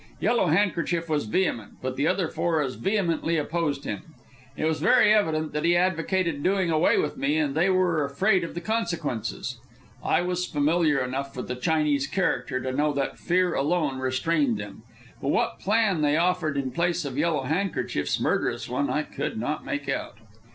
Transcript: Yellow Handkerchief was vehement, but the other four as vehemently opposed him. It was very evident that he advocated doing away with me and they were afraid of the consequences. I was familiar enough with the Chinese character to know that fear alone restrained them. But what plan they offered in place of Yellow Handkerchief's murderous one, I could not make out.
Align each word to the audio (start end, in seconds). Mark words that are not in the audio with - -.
Yellow 0.19 0.47
Handkerchief 0.47 1.07
was 1.07 1.25
vehement, 1.25 1.73
but 1.79 1.95
the 1.95 2.07
other 2.07 2.27
four 2.27 2.59
as 2.63 2.73
vehemently 2.73 3.37
opposed 3.37 3.83
him. 3.85 4.01
It 4.57 4.65
was 4.65 4.79
very 4.79 5.13
evident 5.13 5.53
that 5.53 5.63
he 5.63 5.75
advocated 5.77 6.41
doing 6.41 6.71
away 6.71 6.97
with 6.97 7.17
me 7.17 7.37
and 7.37 7.53
they 7.53 7.69
were 7.69 8.03
afraid 8.03 8.43
of 8.43 8.55
the 8.55 8.61
consequences. 8.61 9.59
I 10.03 10.23
was 10.23 10.47
familiar 10.47 11.03
enough 11.05 11.37
with 11.37 11.47
the 11.47 11.55
Chinese 11.55 12.07
character 12.07 12.59
to 12.61 12.71
know 12.71 12.93
that 12.93 13.19
fear 13.19 13.53
alone 13.53 13.99
restrained 13.99 14.57
them. 14.57 14.81
But 15.21 15.27
what 15.29 15.59
plan 15.59 16.01
they 16.01 16.17
offered 16.17 16.57
in 16.57 16.71
place 16.71 17.05
of 17.05 17.15
Yellow 17.15 17.43
Handkerchief's 17.43 18.19
murderous 18.19 18.67
one, 18.67 18.89
I 18.89 19.03
could 19.03 19.39
not 19.39 19.63
make 19.67 19.87
out. 19.87 20.15